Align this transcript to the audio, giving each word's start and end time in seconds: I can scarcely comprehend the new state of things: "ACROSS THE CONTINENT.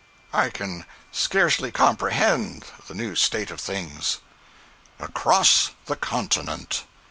I 0.33 0.49
can 0.49 0.85
scarcely 1.11 1.71
comprehend 1.71 2.65
the 2.87 2.95
new 2.95 3.15
state 3.15 3.51
of 3.51 3.61
things: 3.61 4.17
"ACROSS 4.99 5.73
THE 5.85 5.95
CONTINENT. 5.95 6.85